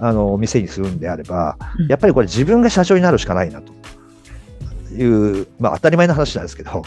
[0.00, 1.86] あのお店にするんであればうん。
[1.86, 3.72] やっぱりこれ自分が社長になるしかないなと
[4.92, 6.82] いう、まあ、当たり前の話なんですけど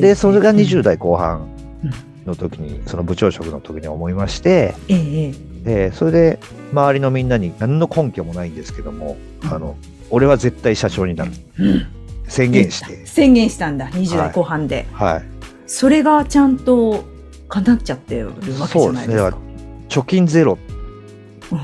[0.00, 1.48] でそれが20代後半。
[1.84, 5.32] うんの時にその部長職の時に思いましてえ
[5.64, 6.38] えそれで
[6.72, 9.76] 周りのみんなに何の根拠もないんですけどもあの
[10.12, 11.32] 俺は絶対社長になる。
[11.58, 11.86] うん。
[12.28, 13.06] 宣言して。
[13.06, 15.22] 宣言したんだ20はい代後半で、はい。
[15.66, 17.04] それがちゃんと
[17.48, 19.08] 叶っちゃってるわけじゃないですそうです。
[19.08, 19.38] ねだかか
[19.88, 20.58] 貯金ゼロ。
[21.50, 21.58] うん。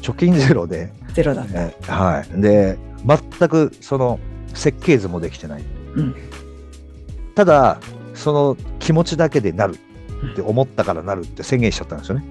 [0.00, 2.40] 貯金ゼロで、ゼロだった、ねはい。
[2.40, 4.18] で、全くその
[4.54, 5.62] 設計図もできてない。
[5.94, 6.14] うん。
[7.34, 7.78] ただ、
[8.14, 9.76] その気持ちだけでなる
[10.32, 12.24] って思ったからなるって宣言しちゃったんですよね。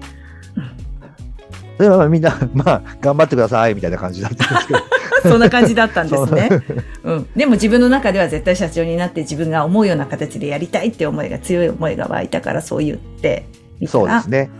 [1.78, 4.80] で、まあ、みんな、まあ、頑張ってくださいみたいな感じだったんですけど。
[5.22, 6.48] そんな感じだったんですね、
[7.04, 13.46] うん、でも自分の中では絶対社長になって自分が思うような形でやりたいって思いが強い思いが湧いたからそう言って
[13.78, 14.50] みたらそうですね。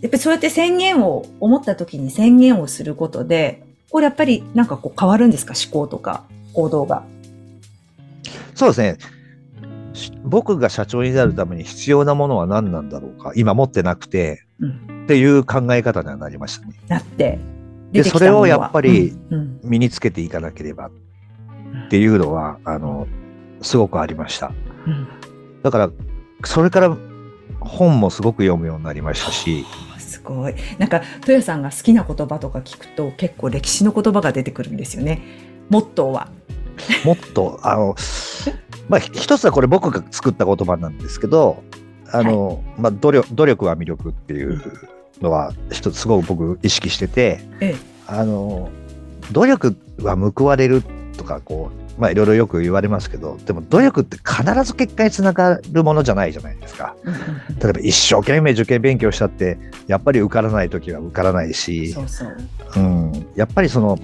[0.00, 5.52] やっぱりそうやって宣言を思った時に宣言をすることでこれやっぱりなんかこう変わるんですか？
[5.52, 7.02] 思考とか行動が。
[8.54, 8.96] そうですね。
[9.92, 13.32] し僕が社長になるために必要なものは何なんだろうか。
[13.34, 16.74] 今持ってなくて、うんっていう考え方にはなりましたね。
[16.86, 17.40] なって
[17.90, 19.12] でそれをやっぱり
[19.64, 20.90] 身につけていかなければっ
[21.90, 23.06] ていうのは、あの、
[23.60, 24.52] すごくありました。
[24.86, 25.08] うん
[25.62, 25.90] だから、
[26.44, 26.96] それから
[27.60, 29.64] 本もすごく読むようになりましたし、
[29.98, 30.54] すごい。
[30.78, 35.22] なんか、豊さんが好きな言葉とか聞くと、結構歴史の言葉が出てくるんですよね。
[35.70, 36.28] モットーは。
[37.04, 37.94] もっと、あの、
[38.88, 41.62] まあ、ひ一つはこれ僕が作った言葉なんですけど、
[42.12, 44.60] あの、まあ、努力努力は魅力っていう
[45.20, 47.92] のは一つすごく僕意識してて、ええ。
[48.06, 48.70] あの
[49.30, 50.82] 努力は報われる
[51.16, 56.94] とかこうまあいろいろよく言われますけどでも努力って必ず結果につながるものじゃないじゃないですか。
[57.62, 62.36] 例えば一生懸命受験勉強したってやっぱり受からない時は受からないしそうそう。
[62.76, 63.98] うん、やっぱりその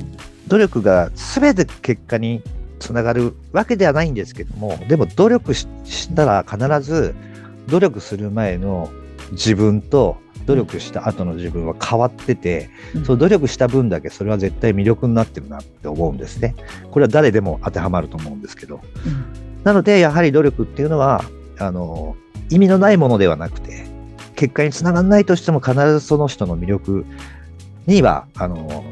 [0.46, 2.42] 努力が全て結果に
[2.78, 7.14] つながるわけではないんですけどもでも努力ししたら必ず
[7.68, 8.90] 努力する前の
[9.32, 16.54] 自分と努力した後の自分は変わってて、うんその努力した分だけそれは絶対魅力になってるなって思うんですね。
[16.90, 18.80] これは誰でも当てはまると思うんですけど。
[19.06, 19.08] う
[19.44, 21.24] んなのでやはり努力っていうのは
[21.58, 22.16] あの
[22.50, 23.86] 意味のないものではなくて
[24.34, 27.06] 結果につながらないとしても必ずその人の魅力
[27.86, 28.84] にはあの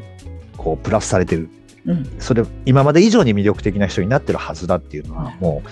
[0.57, 1.49] こうプラスされてる
[1.87, 2.05] うん。
[2.19, 5.63] それ今まで以上に魅力的な人になってるはずだっていうのはも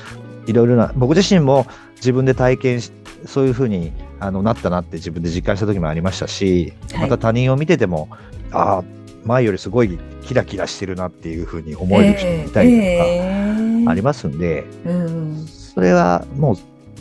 [0.47, 2.91] ういろいろな僕自身も自分で体験し
[3.25, 7.01] そういうふうにあのなったなって自分で実感した時もありましたし、はい。
[7.01, 8.09] また他人を見てても
[8.51, 8.83] ああ
[9.25, 15.45] 前よりすごいキラキラしてるなっていうふうに思える人もいたりとかありますんで、うん。
[15.47, 16.57] それはもう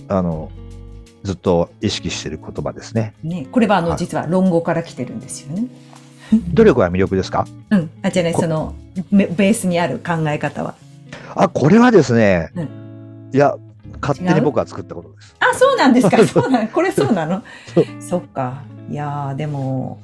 [0.09, 0.50] あの
[1.22, 3.14] ずっと意識してる言葉ですね。
[3.22, 3.98] ね、これはあの、はい。
[3.98, 5.66] 実は論語から来てるんですよね。
[6.32, 7.46] 努力は魅力ですか？
[7.70, 7.90] うん。
[8.02, 8.74] あ、じゃない、こその、
[9.12, 10.74] ベベースにある考え方は。
[11.34, 13.56] あ、これはですね、ういや、
[14.00, 15.37] 勝手に僕が作ったことです。
[15.40, 16.18] あ、そうなんですか？
[16.26, 16.68] そうなの？
[16.68, 17.42] これそうなの？
[18.00, 18.62] そっか。
[18.90, 19.98] いやー、でも、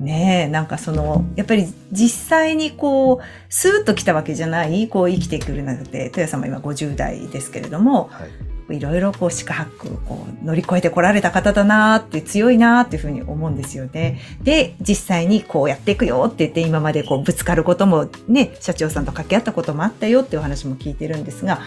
[0.00, 8.30] ねえ、なんかその、やっぱり実際にこう、スーッと来たわけじゃない、こう生きてくるなんて、豊さんも今50代ですけれども、はい、
[8.70, 14.20] いろいろこう、四苦八苦、こう、乗り越えてこられた方だなーって、強いなーっていうふうに思うんですよね。
[14.42, 21.60] で、実際にこうやっていくよって言って、今までこう、ぶつかることもね、社長さんと掛け合ったこともあったよっていうお話も聞いてるんですが、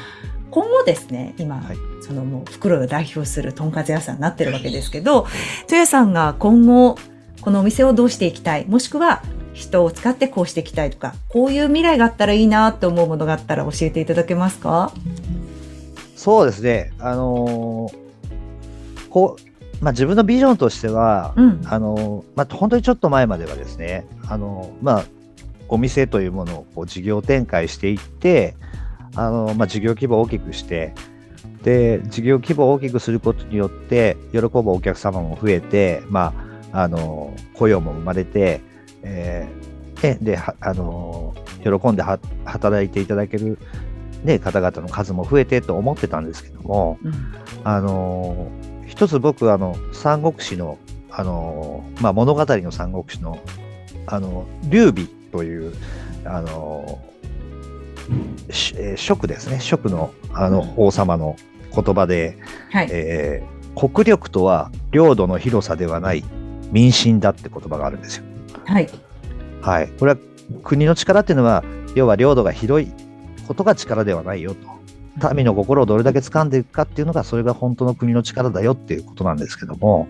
[0.52, 1.78] 今後ですね、今、はい。
[2.02, 5.28] そのもう袋を代表するとんかつ屋さんになってるわけですけど、
[5.64, 6.98] 豊さんが今後、
[7.42, 9.22] このお店をどうしていきたい、もしくは
[9.54, 14.92] 人を使ってこうしていきたいとか、こういう未来があったらいいなって思うものがあったら教えていただけますか？
[16.20, 21.62] そうですね、あのーこう、まあ、自分のビジョンとしては、うん。
[21.66, 25.06] あのーまあ、本当にちょっと前まではですね、あのーまあ、
[25.70, 28.58] お店というものをこう事業展開していって、
[29.16, 30.94] あのーまあ、事業規模を大きくして、
[31.64, 36.34] で、事業規模を大きくすることによって、喜ぶお客様も増えて、ま
[36.74, 38.60] あ、あのー雇用も生まれて、
[39.04, 43.58] えーで、あのー喜んでは働いていただける、
[44.24, 47.14] ね、方々の数も増えてと思ってたんですけども、うん
[47.64, 50.80] あのー一つ僕あの三国志の
[51.12, 53.40] あのーまあ、物語の三国志の
[54.08, 55.74] あの劉備という
[56.26, 57.00] あの
[58.76, 61.36] えー蜀ですね蜀のあの王様の
[61.74, 62.38] 言葉で、
[62.72, 62.88] はい。
[62.92, 66.26] えー国力とは領土の広さではない
[66.72, 68.24] 民心だって言葉があるんですよ。
[68.66, 68.90] はい。
[69.62, 70.18] はい、これは
[70.64, 71.64] 国の力っていうのは
[71.96, 72.92] 要は領土が広い
[73.50, 75.34] ことが力ではないよと。
[75.34, 80.08] 民の心をどれだけ掴んでいくかっていうのがそれが本当の国の力だよっていうことなんですけども。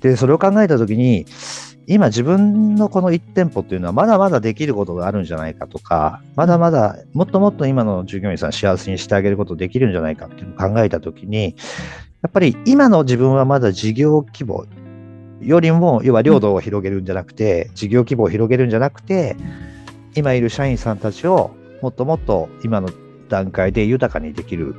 [0.00, 1.26] でそれを考えた時に
[1.88, 11.56] 今自分のこの1店舗っていうのはまだまだできることがあるんじゃないかとかまだまだもっともっと今の従業員さん幸せにしてあげることできるんじゃないかっていうのを考えた時に
[12.22, 14.66] やっぱり今の自分はまだ事業規模
[15.40, 19.36] よりも要は領土を広げるんじゃなくて、事業規模を広げるんじゃなくて
[20.14, 22.90] 今いる社員さんたちをもっともっと今の
[23.28, 24.74] 段階で豊かにできる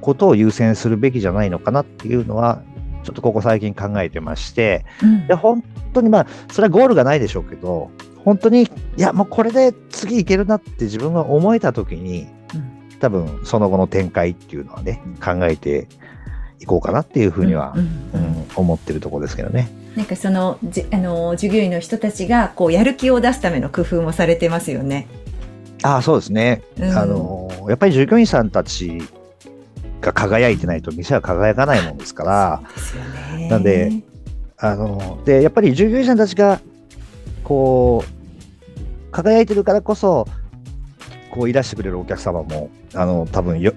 [0.00, 2.62] ことを優先するべきじゃないのかなっていうのは
[3.02, 7.90] ちょっとここ最近考えてましてうんで本当にまあそれはゴールがないでしょうけど
[8.24, 15.88] 本当にいやもうこれで次いけるなって自分が思えた時にうん多分その後の展開っていうのはね考えて
[16.58, 17.80] いこうかなっていうふうには、うん
[18.14, 19.70] うん思ってるところですけどね。
[19.96, 25.06] なんかそのじあの従業員の人たちがこうやる気を出すための工夫もされてますよね。
[25.82, 26.98] ああそうですね、うん。
[26.98, 28.98] あのやっぱり従業員さんたち
[30.00, 32.62] が輝いてないと店は輝かないもんですから。
[33.48, 33.92] なんで
[34.58, 36.60] あのでやっぱり従業員さんたちが
[37.44, 40.28] こう輝いてるからこそ
[41.30, 43.72] こういらしてくれるお客様もあの多分よ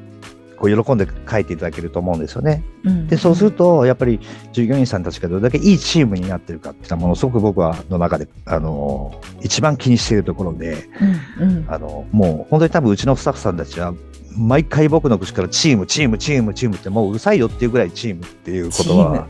[0.64, 2.64] こう喜んで帰っていただけると思うんですよね。
[2.86, 3.08] うん。
[3.08, 4.22] でそうするとやっぱり
[4.54, 10.88] 従業員さんたちがどれだけいいチームになってるかっていうのはものすごく僕はの中であの一番気にしているところで。
[11.42, 11.66] うんうん。
[11.68, 13.94] あのもう本当に多分うちのスタッフさんたちは
[14.38, 19.28] 毎回僕の口からチームチームチームチームってもううるさいよっていうぐらいチームっていうことは、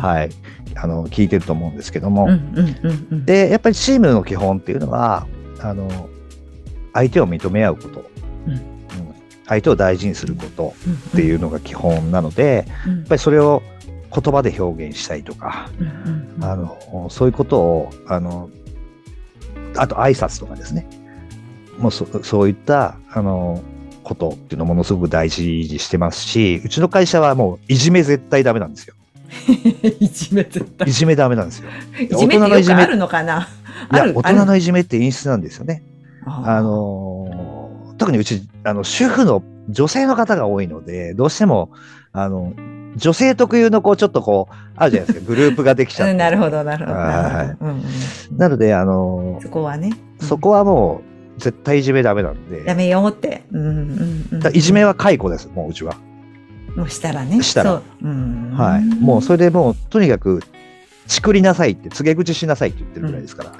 [0.00, 0.30] はい、
[0.76, 3.24] あの聞いてると思うんですけども、うんうんうんうん。
[3.26, 5.26] でやっぱりチームの基本っていうのは
[5.60, 6.08] あの
[6.94, 8.10] 相手を認め合うこと、
[8.46, 8.79] うんうん
[9.50, 13.62] 相手を大事にすることうんっていうのが基本なので、うんやっぱりそれを
[14.12, 18.48] 言葉で表現したいとか、うんうんうんあの、そういうことを、あの、
[19.76, 20.86] あと挨拶とかですね。
[21.78, 23.62] もうそそういった、あの、
[24.04, 28.94] ことっていうのをものすごく大事にしてますし、うちの会社はもういじめ絶対ダメなんですよ。
[30.00, 31.68] いじめ絶対いじめダメなんですよ。
[32.00, 33.48] いじめってよくあるのかな？
[33.90, 35.82] 大人のいじめって演出なんですよね。
[36.24, 37.59] あのー
[38.00, 41.70] 特にうち、あの、主婦の女性の方が多いので、どうしても、
[42.14, 42.54] あの、
[42.96, 46.12] 女性特有のこう、ちょっとこう、あるじゃないですか、グループができちゃって。
[46.12, 46.98] う んなるほど、なるほど。
[46.98, 47.82] はいうんうん
[48.38, 49.92] なので、あのーそこはね。
[50.18, 51.02] そこはも
[51.36, 53.42] う、絶対いじめダメなんで、やめようって。
[53.52, 55.94] うんうんうんだいじめは解雇です、もううちは。
[56.74, 57.42] もうしたらね。
[57.42, 57.82] したらそう。
[58.02, 58.82] うんはい。
[58.82, 60.40] もうそれでもう、とにかく、
[61.06, 63.52] ちくりなさいって、告げ口しなさいって言ってるぐらいですから。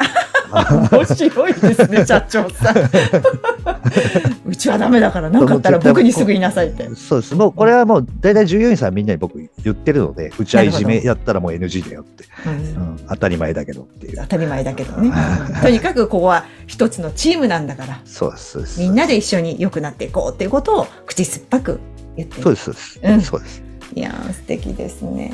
[0.90, 2.76] 面白いですね、 社長さん。
[4.46, 6.88] うちはダメだから、なかったら僕にすぐ言いなさいって。
[6.94, 7.34] そうです。
[7.34, 12.56] もう、これはもう、大体従業員さんみんなに僕言ってるので、うちはいじめやったらもう NG だよって、うんう
[12.94, 14.16] ん、当たり前だけどっていう。
[14.16, 15.08] 当たり前だけどね。
[15.08, 18.80] うんとにかくここは一つのチームなんだから、そうです、そうです。
[18.80, 21.80] みんなで一緒に良くなっていこうっていうことを口酸っぱく
[22.16, 23.00] 言ってそうです、そうです。
[23.02, 23.62] うんそうです。
[23.94, 25.32] いやー素敵ですね。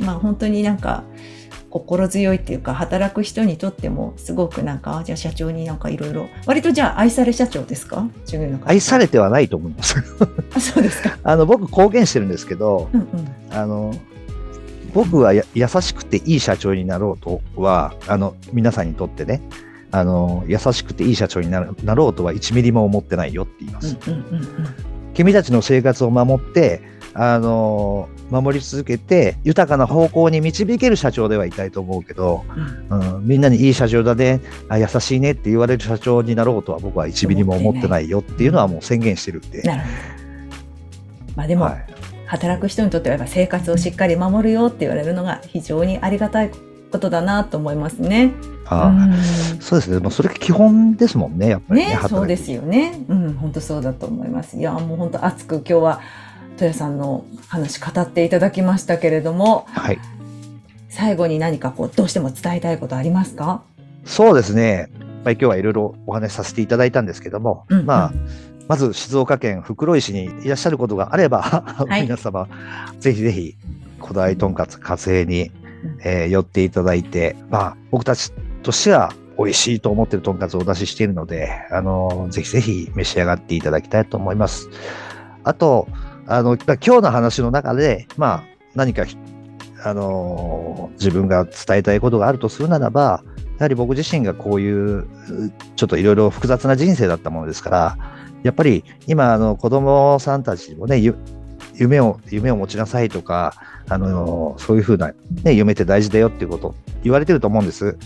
[0.00, 1.02] まあ本当になんか
[1.70, 8.08] 心強いっていうか働く人にとってもすごくなんかあじゃあ社長になんかいろいろ割とじゃあ愛され社長ですか？
[8.64, 9.96] 愛されてはないと思います。
[10.54, 11.16] あそうですか。
[11.24, 13.08] あの、僕、公言してるんですけど、うんうん
[13.50, 13.94] あの、
[14.92, 19.40] 僕はや優しくていい社長になろうとは、あの、皆さんにとってね、
[19.92, 23.96] あの、優しくていい社長になるなろうとは1ミリも思ってないよって言います。
[24.06, 24.48] うんうんうん
[25.12, 26.80] 君たちの生活を守って、
[27.14, 32.44] あの、守り続けて、豊かな方向に導ける社長ではいたいと思うけど、
[32.90, 39.62] うんうん、みんなにいい社長だねあ、優しいねって言われる社長になろうとは僕は1ミリも思ってないよっていうのはもう宣言してるんで。
[39.62, 39.92] なるほど。
[41.36, 41.86] まあでも、はい
[42.30, 46.52] 働く人にとってはやっぱ生活をしっかり守るよって言われるのが非常にありがたい
[46.92, 48.30] ことだなと思いますね。
[48.66, 49.98] あうんそうですね。
[49.98, 51.88] もうそれが基本ですもんね、やっぱりね。
[51.88, 53.04] ね、そうですよね。
[53.08, 54.56] うん、本当そうだと思います。
[54.56, 56.00] いや、もう本当熱く今日は、
[56.60, 59.98] 戸谷さんの話語っていただきましたけれども、はい。
[60.90, 63.62] 最後に何かこう、どうしても伝えたいことありますか？
[64.04, 64.90] そうですね。
[65.24, 68.12] まあ、今日はいろいろお話しさせていただいたんですけども、うんまあ、
[68.68, 71.64] まず静岡県袋井市にいらっしゃることがあれば、
[71.98, 72.46] い 皆様、
[72.98, 73.56] ぜひぜひ、
[74.00, 75.50] 古代とんかつ活性に、
[76.04, 84.68] えー寄っていただいて、まあ、僕たちとしては美味しいと思ってるとんかつをお出ししているので、あの、ぜひぜひ召し上がっていただきたいと思います。
[85.44, 85.88] あと、
[86.30, 88.44] あの、今日の話の中で、まあ、
[88.76, 89.04] 何か、
[89.82, 93.24] あの、自分が伝えたいことがあるとするならば、
[93.58, 95.08] やはり僕自身がこういう、
[95.74, 97.98] ちょっといろいろ複雑な人生だったものですから、
[98.44, 101.02] やっぱり今、あの、子供さんたちもね、
[101.74, 103.54] 夢を、夢を持ちなさいとか、
[103.88, 105.12] あの、そういうふうな、
[105.42, 107.96] ね、夢って大事だよっていうこと言われてると思うんです。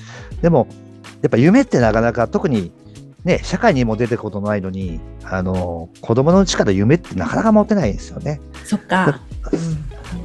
[0.40, 0.66] でも、
[1.20, 2.72] やっぱ夢ってなかなか特に
[3.24, 8.40] ね、社会にも出てことないのに、あの、子供のうちから夢ってなかなか持てないんですよね。
[8.64, 9.20] そっか。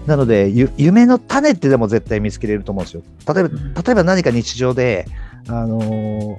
[0.05, 3.03] なので、ゆ夢の種ってでも絶対見つけれると思うんですよ。
[3.33, 5.07] 例えば、うん例えば何か日常で、
[5.47, 6.38] あのー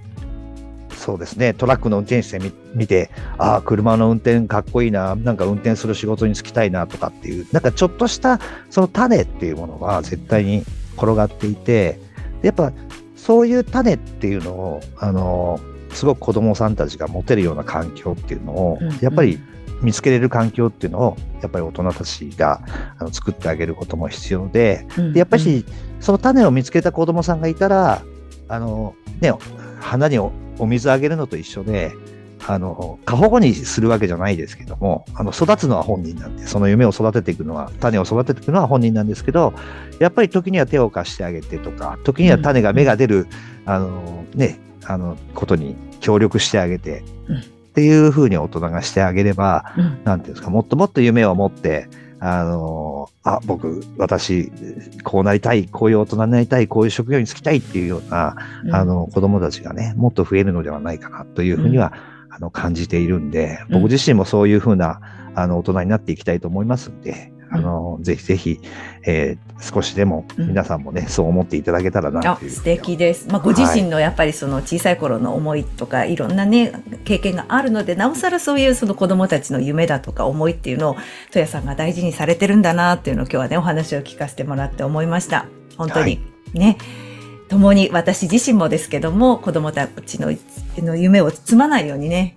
[0.97, 10.63] そうですね、トラックの運転手さん見見て、ああ、車の運転かっこいいな、なんか運転する仕事に就きたいなとかっていう、なんかちょっとしたその種っていうものは絶対に
[10.99, 11.99] 転がっていて、
[12.43, 12.73] でやっぱ
[13.17, 19.39] そういう種っていうのを、あのーすごく子供さんたちが持てるような環境っていうのを、うんやっぱり
[19.83, 22.61] 見つけれる環境っていうのを、やっぱり大人たちが
[22.99, 25.65] あの作ってあげることも必要で、うんでやっぱり
[26.01, 28.03] その種を見つけた子供さんがいたら、
[28.49, 29.33] あの、ね、
[29.81, 31.93] 花におお水あげるのと一緒で、
[32.47, 39.55] あの、過保護にするわけじゃないですけども、あの、育つのは本人なんで、その夢を育てていくのは、種を育てていくのは本人なんですけど、
[39.99, 43.27] やっぱり時には手を貸してあげてとか、時には種が芽が出る、
[43.67, 44.59] あの、ね、
[44.91, 47.37] あの、ことに協力してあげて、うん。
[47.39, 50.01] っていうふうに大人がしてあげれば、うん。
[50.05, 54.53] なんていうんですか、もっともっと夢を持って、あの、あ、僕、私、
[55.05, 58.75] こうなりたい、こういう大人になりたい、こういう職業に就きたいっていうような、うん。
[58.75, 61.93] あの、子供たちがね、もっと増えるのではないかなというふうには、
[62.31, 63.83] あの、感じているんで、うん。
[63.83, 65.01] 僕自身もそういうふうな、
[65.35, 68.61] あの、大人になっていきたいと思いますんで、あの、ぜひぜひ、
[69.05, 72.51] えー少しでもうん皆さんもね、そう思っていただけたらなあという。
[72.51, 73.29] 素敵です。
[73.29, 76.73] まあ、ご自身のやっぱりその小さい頃の思いとかいろんなね
[77.05, 80.95] 経験があるのでなおさらそういうその子供たちの夢だとか思いっていうのを
[81.29, 85.47] 戸谷さんが大事にされてるんだなっていうのを今日はねお話を聞かせてもらって思いました。
[85.77, 86.21] 本当に、はい
[86.55, 86.79] ね
[87.49, 90.33] 共に私自身もですけども子供たちの
[90.79, 92.37] の夢を積まないようにね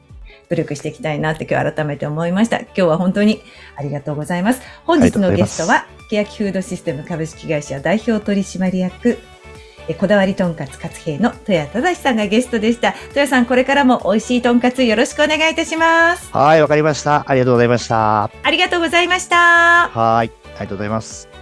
[0.54, 2.60] 努力していきたいなって今日改めて思いました。
[2.60, 3.42] 今日は本当に
[3.76, 4.62] ありがとうございます。
[4.86, 9.18] 本日のゲストはけやきフードシステム株式会社代表取締役、
[9.88, 12.90] えこだわりとんかつカツ兵の豊谷正さんがゲストでした。
[12.90, 16.30] 豊谷さん、これからも美味しいとんかつよろしくお願いいたします。
[16.32, 17.26] はい、わかりました。
[17.28, 18.24] ありがとうございました。
[18.44, 19.90] ありがとうございました。
[19.90, 21.33] はい、ありがとうございます。